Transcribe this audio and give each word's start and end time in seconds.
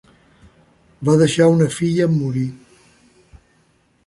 Va 1.09 1.15
deixar 1.23 1.49
una 1.57 1.67
filla 1.75 2.09
en 2.09 2.17
morir. 2.23 2.47